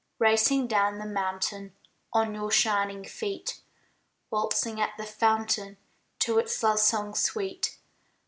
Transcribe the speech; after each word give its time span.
Racing 0.17 0.65
down 0.65 0.97
the 0.97 1.05
mountain 1.05 1.75
On 2.11 2.33
your 2.33 2.49
shining 2.49 3.05
feet, 3.05 3.61
Waltzing 4.31 4.81
at 4.81 4.97
the 4.97 5.05
fountain 5.05 5.77
To 6.21 6.39
its 6.39 6.63
love 6.63 6.79
song 6.79 7.13
sweet. 7.13 7.77